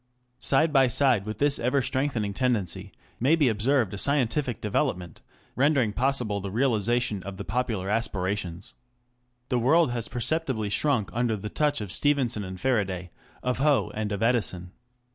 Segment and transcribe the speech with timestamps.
[0.39, 5.21] Side by side with this ever strengthening tendency may be observed a scientific development
[5.55, 8.73] rendering possible the realization of the popular aspira tions.
[9.49, 13.11] The world has perceptibly shrunk under the touch of Stephen ^ son and Faraday,
[13.43, 14.71] of Hoe and of Edison.